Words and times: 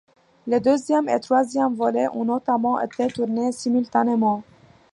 Les 0.47 0.59
deuxièmes 0.59 1.09
et 1.09 1.19
troisièmes 1.19 1.75
volets 1.75 2.07
ont 2.07 2.25
notamment 2.25 2.81
étés 2.81 3.05
tournés 3.05 3.51
simultanément. 3.51 4.41